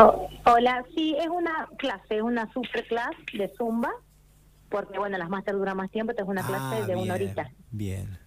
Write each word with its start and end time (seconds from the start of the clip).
Oh, 0.00 0.28
hola, 0.46 0.84
sí, 0.94 1.14
es 1.18 1.28
una 1.28 1.68
clase, 1.76 2.16
es 2.16 2.22
una 2.22 2.50
super 2.52 2.86
clase 2.86 3.18
de 3.34 3.52
Zumba, 3.56 3.90
porque 4.70 4.98
bueno, 4.98 5.18
las 5.18 5.28
máster 5.28 5.54
duran 5.54 5.76
más 5.76 5.90
tiempo, 5.90 6.12
entonces 6.12 6.34
es 6.34 6.40
una 6.40 6.46
clase 6.46 6.82
Ah, 6.82 6.86
de 6.86 6.96
una 6.96 7.14
horita. 7.14 7.50
Bien. 7.70 8.18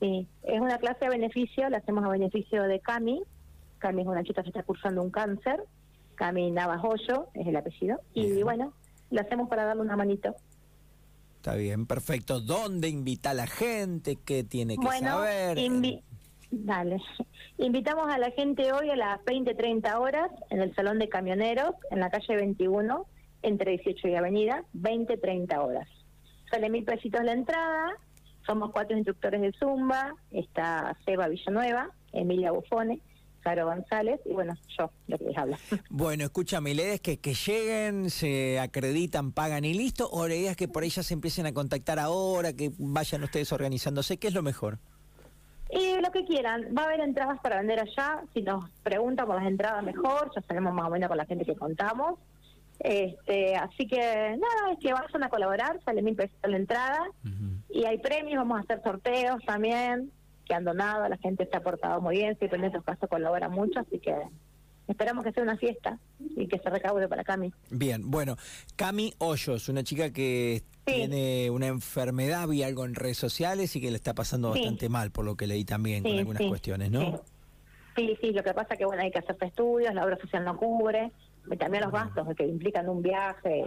Sí, 0.00 0.26
es 0.42 0.60
una 0.60 0.78
clase 0.78 1.06
a 1.06 1.08
beneficio, 1.08 1.68
la 1.70 1.78
hacemos 1.78 2.04
a 2.04 2.08
beneficio 2.08 2.64
de 2.64 2.80
Cami. 2.80 3.22
Cami 3.78 4.02
es 4.02 4.08
una 4.08 4.24
chica 4.24 4.42
que 4.42 4.48
está 4.48 4.62
cursando 4.62 5.02
un 5.02 5.10
cáncer. 5.10 5.62
Cami 6.16 6.50
Navajoyo 6.50 7.28
es 7.34 7.46
el 7.46 7.56
apellido. 7.56 8.00
Y 8.12 8.42
bueno, 8.42 8.72
la 9.10 9.22
hacemos 9.22 9.48
para 9.48 9.64
darle 9.64 9.82
una 9.82 9.96
manito. 9.96 10.34
Está 11.36 11.54
bien, 11.54 11.86
perfecto. 11.86 12.40
¿Dónde 12.40 12.88
invita 12.88 13.30
a 13.30 13.34
la 13.34 13.46
gente? 13.46 14.16
¿Qué 14.16 14.42
tiene 14.42 14.76
que 14.76 14.84
bueno, 14.84 15.08
saber? 15.08 15.58
Dale. 16.50 17.00
Invitamos 17.58 18.08
a 18.08 18.18
la 18.18 18.30
gente 18.30 18.72
hoy 18.72 18.90
a 18.90 18.96
las 18.96 19.24
20, 19.24 19.54
30 19.54 19.98
horas 19.98 20.30
en 20.50 20.60
el 20.60 20.74
Salón 20.74 20.98
de 20.98 21.08
Camioneros, 21.08 21.74
en 21.90 22.00
la 22.00 22.10
calle 22.10 22.36
21, 22.36 23.06
entre 23.42 23.72
18 23.72 24.08
y 24.08 24.14
Avenida, 24.14 24.64
20, 24.72 25.16
30 25.16 25.62
horas. 25.62 25.88
Sale 26.50 26.70
mil 26.70 26.84
pesitos 26.84 27.24
la 27.24 27.32
entrada, 27.32 27.96
somos 28.46 28.70
cuatro 28.72 28.96
instructores 28.96 29.40
de 29.40 29.52
Zumba, 29.58 30.14
está 30.30 30.96
Seba 31.04 31.28
Villanueva, 31.28 31.90
Emilia 32.12 32.52
Bufone, 32.52 33.00
Caro 33.40 33.66
González 33.66 34.20
y 34.24 34.32
bueno, 34.32 34.54
yo, 34.76 34.90
lo 35.06 35.18
que 35.18 35.24
les 35.24 35.38
habla. 35.38 35.58
Bueno, 35.90 36.24
escúchame, 36.24 36.74
¿la 36.74 36.82
idea 36.82 36.94
es 36.94 37.00
que, 37.00 37.18
que 37.18 37.34
lleguen, 37.34 38.10
se 38.10 38.58
acreditan, 38.58 39.32
pagan 39.32 39.64
y 39.64 39.74
listo? 39.74 40.08
¿O 40.10 40.26
la 40.26 40.34
idea 40.34 40.50
es 40.52 40.56
que 40.56 40.68
por 40.68 40.82
ahí 40.82 40.90
ya 40.90 41.02
se 41.02 41.14
empiecen 41.14 41.46
a 41.46 41.52
contactar 41.52 41.98
ahora, 41.98 42.52
que 42.52 42.72
vayan 42.78 43.22
ustedes 43.22 43.52
organizándose? 43.52 44.18
¿Qué 44.18 44.28
es 44.28 44.34
lo 44.34 44.42
mejor? 44.42 44.78
Lo 46.06 46.12
que 46.12 46.24
quieran, 46.24 46.72
va 46.76 46.82
a 46.82 46.84
haber 46.86 47.00
entradas 47.00 47.40
para 47.40 47.56
vender 47.56 47.80
allá. 47.80 48.22
Si 48.32 48.40
nos 48.40 48.70
preguntan 48.84 49.26
por 49.26 49.34
las 49.34 49.46
entradas, 49.46 49.82
mejor. 49.82 50.30
Ya 50.36 50.42
sabemos 50.42 50.72
más 50.72 50.86
o 50.86 50.90
menos 50.90 51.08
con 51.08 51.16
la 51.16 51.26
gente 51.26 51.44
que 51.44 51.56
contamos. 51.56 52.20
Este, 52.78 53.56
así 53.56 53.88
que 53.88 53.98
nada, 53.98 54.72
es 54.72 54.78
que 54.78 54.92
vayan 54.92 55.24
a 55.24 55.28
colaborar, 55.28 55.80
sale 55.84 56.02
mil 56.02 56.14
pesos 56.14 56.36
la 56.44 56.56
entrada. 56.56 57.00
Y 57.70 57.84
hay 57.86 57.98
premios, 57.98 58.36
vamos 58.36 58.58
a 58.58 58.60
hacer 58.60 58.82
sorteos 58.84 59.42
también, 59.44 60.12
que 60.44 60.54
han 60.54 60.64
donado, 60.64 61.08
la 61.08 61.16
gente 61.18 61.48
se 61.50 61.56
ha 61.56 61.60
portado 61.60 62.00
muy 62.00 62.18
bien, 62.18 62.38
siempre 62.38 62.58
en 62.58 62.66
estos 62.66 62.84
casos 62.84 63.08
colabora 63.08 63.48
mucho, 63.48 63.80
así 63.80 63.98
que 63.98 64.14
esperamos 64.86 65.24
que 65.24 65.32
sea 65.32 65.42
una 65.42 65.56
fiesta 65.56 65.98
y 66.36 66.46
que 66.46 66.58
se 66.58 66.70
recaude 66.70 67.08
para 67.08 67.24
Cami. 67.24 67.52
Bien, 67.70 68.08
bueno, 68.08 68.36
Cami 68.76 69.12
Hoyos, 69.18 69.68
una 69.68 69.82
chica 69.82 70.12
que 70.12 70.62
Sí. 70.86 70.92
tiene 70.94 71.50
una 71.50 71.66
enfermedad, 71.66 72.46
vi 72.46 72.62
algo 72.62 72.84
en 72.84 72.94
redes 72.94 73.18
sociales 73.18 73.74
y 73.74 73.80
que 73.80 73.90
le 73.90 73.96
está 73.96 74.14
pasando 74.14 74.52
Sí. 74.54 74.60
bastante 74.60 74.88
mal, 74.88 75.10
por 75.10 75.24
lo 75.24 75.36
que 75.36 75.46
leí 75.46 75.64
también 75.64 76.02
con 76.04 76.16
algunas 76.16 76.42
cuestiones, 76.42 76.90
¿no? 76.90 77.22
Sí. 77.96 78.16
sí, 78.20 78.30
lo 78.32 78.42
que 78.44 78.52
pasa 78.54 78.74
es 78.74 78.78
que 78.78 78.84
bueno, 78.84 79.02
hay 79.02 79.10
que 79.10 79.18
hacerse 79.18 79.46
estudios, 79.46 79.92
la 79.94 80.04
obra 80.04 80.16
social 80.18 80.44
no 80.44 80.56
cubre, 80.56 81.10
y 81.50 81.56
también 81.56 81.82
los 81.82 81.92
gastos 81.92 82.26
que 82.36 82.46
implican 82.46 82.88
un 82.88 83.02
viaje, 83.02 83.64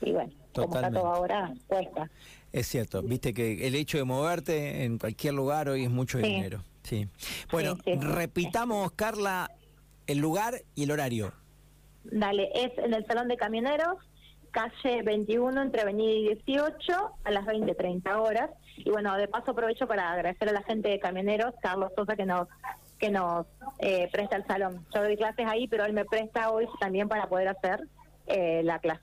y 0.00 0.12
bueno, 0.12 0.30
como 0.54 0.66
está 0.66 0.88
Totalmente. 0.88 1.00
todo 1.00 1.12
ahora, 1.14 1.52
cuesta. 1.66 2.10
Es 2.52 2.66
cierto, 2.68 3.02
viste 3.02 3.34
que 3.34 3.66
el 3.66 3.74
hecho 3.74 3.98
de 3.98 4.04
moverte 4.04 4.84
en 4.84 4.98
cualquier 4.98 5.34
lugar 5.34 5.68
hoy 5.68 5.84
es 5.84 5.90
mucho 5.90 6.18
dinero. 6.18 6.62
Sí. 6.84 7.06
Bueno, 7.50 7.76
repitamos, 7.84 8.92
Carla, 8.92 9.50
el 10.06 10.18
lugar 10.18 10.62
y 10.74 10.84
el 10.84 10.90
horario. 10.90 11.32
Dale, 12.04 12.50
es 12.54 12.72
en 12.78 12.94
el 12.94 13.06
Salón 13.06 13.28
de 13.28 13.36
Camioneros, 13.36 13.96
calle 14.52 15.02
21, 15.02 15.60
entre 15.60 15.82
Avenida 15.82 16.12
y 16.12 16.22
18, 16.44 17.10
a 17.24 17.30
las 17.30 17.44
20, 17.44 17.74
30 17.74 18.20
horas. 18.20 18.50
Y 18.76 18.90
bueno, 18.90 19.14
de 19.16 19.26
paso 19.26 19.50
aprovecho 19.50 19.86
para 19.88 20.12
agradecer 20.12 20.48
a 20.48 20.52
la 20.52 20.62
gente 20.62 20.88
de 20.88 21.00
Camioneros, 21.00 21.54
Carlos 21.60 21.90
Sosa, 21.96 22.14
que 22.16 22.26
nos 22.26 22.48
que 22.98 23.10
nos 23.10 23.46
eh, 23.80 24.08
presta 24.12 24.36
el 24.36 24.46
salón. 24.46 24.86
Yo 24.94 25.02
doy 25.02 25.16
clases 25.16 25.44
ahí, 25.48 25.66
pero 25.66 25.84
él 25.84 25.92
me 25.92 26.04
presta 26.04 26.52
hoy 26.52 26.68
también 26.78 27.08
para 27.08 27.26
poder 27.26 27.48
hacer 27.48 27.80
eh, 28.28 28.62
la 28.62 28.78
clase. 28.78 29.02